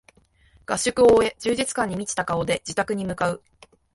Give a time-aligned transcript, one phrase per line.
[0.65, 3.43] 合宿を終え充実感に満ちた顔で自宅に向かう